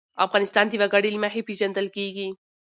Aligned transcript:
افغانستان 0.25 0.65
د 0.69 0.73
وګړي 0.81 1.09
له 1.13 1.19
مخې 1.23 1.41
پېژندل 1.47 1.87
کېږي. 1.95 2.27